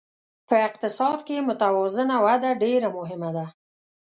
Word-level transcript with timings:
په 0.47 0.55
اقتصاد 0.67 1.19
کې 1.27 1.45
متوازنه 1.49 2.15
وده 2.25 2.49
ډېره 2.63 2.89
مهمه 2.97 3.29
ده. 3.35 3.45